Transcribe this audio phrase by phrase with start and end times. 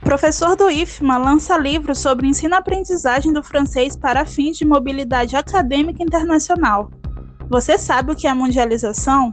[0.00, 6.90] Professor do IFMA lança livro sobre ensino-aprendizagem do francês para fins de mobilidade acadêmica internacional.
[7.50, 9.32] Você sabe o que é mundialização?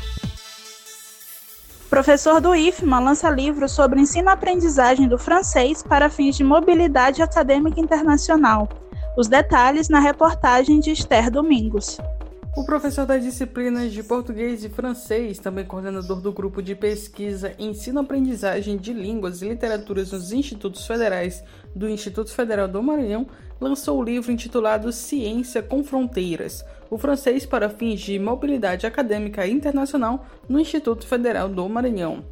[1.91, 8.69] Professor do IFMA lança livro sobre ensino-aprendizagem do francês para fins de mobilidade acadêmica internacional.
[9.17, 11.97] Os detalhes na reportagem de Esther Domingos.
[12.53, 18.75] O professor das disciplinas de português e francês, também coordenador do grupo de pesquisa Ensino-Aprendizagem
[18.75, 21.41] de Línguas e Literaturas nos Institutos Federais
[21.73, 23.25] do Instituto Federal do Maranhão,
[23.59, 30.25] lançou o livro intitulado Ciência com Fronteiras, o francês para fins de mobilidade acadêmica internacional
[30.49, 32.25] no Instituto Federal do Maranhão.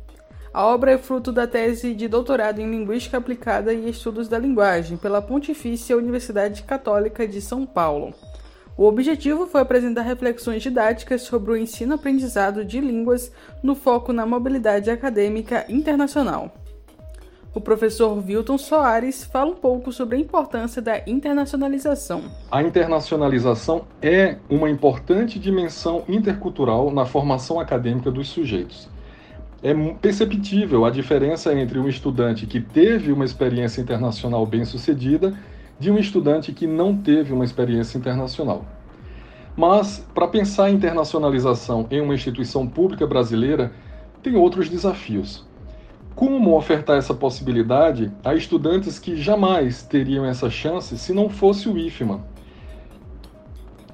[0.54, 4.98] A obra é fruto da tese de doutorado em Linguística Aplicada e Estudos da Linguagem
[4.98, 8.14] pela Pontifícia Universidade Católica de São Paulo.
[8.80, 13.30] O objetivo foi apresentar reflexões didáticas sobre o ensino-aprendizado de línguas
[13.62, 16.54] no foco na mobilidade acadêmica internacional.
[17.54, 22.24] O professor Wilton Soares fala um pouco sobre a importância da internacionalização.
[22.50, 28.88] A internacionalização é uma importante dimensão intercultural na formação acadêmica dos sujeitos.
[29.62, 35.38] É perceptível a diferença entre um estudante que teve uma experiência internacional bem-sucedida
[35.80, 38.66] de um estudante que não teve uma experiência internacional.
[39.56, 43.72] Mas, para pensar a internacionalização em uma instituição pública brasileira,
[44.22, 45.48] tem outros desafios.
[46.16, 51.78] Como ofertar essa possibilidade a estudantes que jamais teriam essa chance se não fosse o
[51.78, 52.22] IFMA?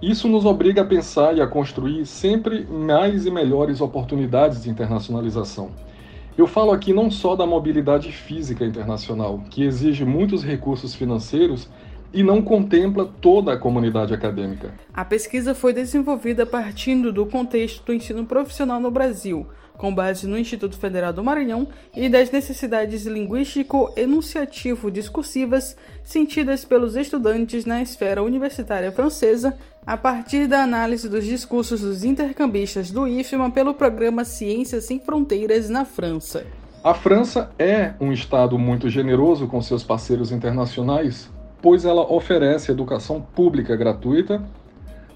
[0.02, 5.70] Isso nos obriga a pensar e a construir sempre mais e melhores oportunidades de internacionalização.
[6.38, 11.70] Eu falo aqui não só da mobilidade física internacional, que exige muitos recursos financeiros
[12.14, 14.74] e não contempla toda a comunidade acadêmica.
[14.94, 19.48] A pesquisa foi desenvolvida partindo do contexto do ensino profissional no Brasil,
[19.78, 27.82] com base no Instituto Federal do Maranhão e das necessidades linguístico-enunciativo-discursivas sentidas pelos estudantes na
[27.82, 34.26] esfera universitária francesa, a partir da análise dos discursos dos intercambistas do IFMA pelo programa
[34.26, 36.44] Ciências Sem Fronteiras na França.
[36.84, 41.30] A França é um estado muito generoso com seus parceiros internacionais,
[41.62, 44.42] pois ela oferece educação pública gratuita,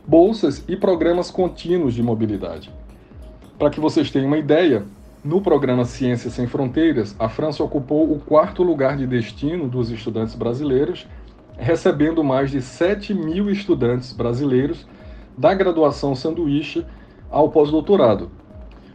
[0.06, 2.72] bolsas e programas contínuos de mobilidade.
[3.58, 4.85] Para que vocês tenham uma ideia,
[5.24, 10.35] no programa Ciências Sem Fronteiras, a França ocupou o quarto lugar de destino dos estudantes
[10.35, 11.08] brasileiros,
[11.59, 14.88] recebendo mais de 7 mil estudantes brasileiros
[15.38, 16.86] da graduação sanduíche
[17.30, 18.31] ao pós-doutorado.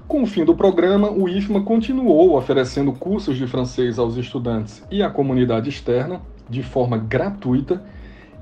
[0.08, 5.02] Com o fim do programa, o IFMA continuou oferecendo cursos de francês aos estudantes e
[5.02, 7.82] à comunidade externa, de forma gratuita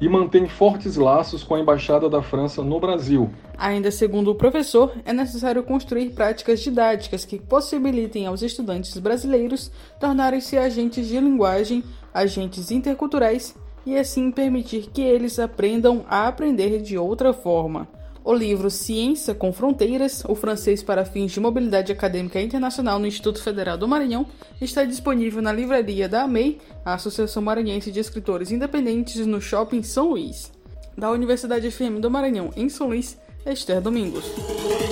[0.00, 3.30] e mantém fortes laços com a Embaixada da França no Brasil.
[3.56, 10.58] Ainda segundo o professor, é necessário construir práticas didáticas que possibilitem aos estudantes brasileiros tornarem-se
[10.58, 13.54] agentes de linguagem, agentes interculturais
[13.84, 17.88] e assim permitir que eles aprendam a aprender de outra forma.
[18.24, 23.42] O livro Ciência com Fronteiras, o francês para fins de mobilidade acadêmica internacional no Instituto
[23.42, 24.26] Federal do Maranhão,
[24.60, 30.10] está disponível na livraria da AMEI, a Associação Maranhense de Escritores Independentes, no Shopping São
[30.10, 30.52] Luís.
[30.96, 34.24] Da Universidade FM do Maranhão, em São Luís, Esther Domingos.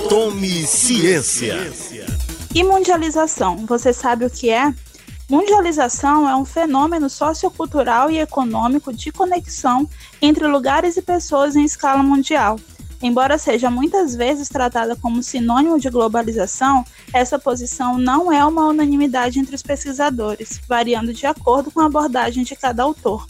[0.09, 1.55] Tome ciência.
[2.53, 4.75] E mundialização, você sabe o que é?
[5.31, 9.89] Mundialização é um fenômeno sociocultural e econômico de conexão
[10.21, 12.59] entre lugares e pessoas em escala mundial
[13.03, 19.39] Embora seja muitas vezes tratada como sinônimo de globalização, essa posição não é uma unanimidade
[19.39, 23.27] entre os pesquisadores, variando de acordo com a abordagem de cada autor.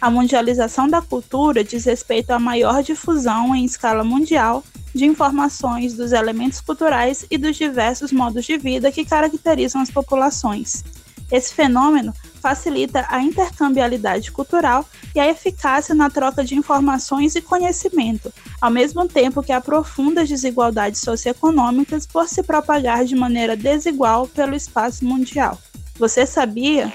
[0.00, 4.62] A mundialização da cultura diz respeito à maior difusão em escala mundial
[4.94, 10.84] de informações dos elementos culturais e dos diversos modos de vida que caracterizam as populações.
[11.30, 14.84] Esse fenômeno facilita a intercambialidade cultural
[15.14, 20.28] e a eficácia na troca de informações e conhecimento, ao mesmo tempo que aprofunda as
[20.28, 25.58] desigualdades socioeconômicas por se propagar de maneira desigual pelo espaço mundial.
[25.98, 26.92] Você sabia?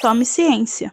[0.00, 0.92] Tome ciência.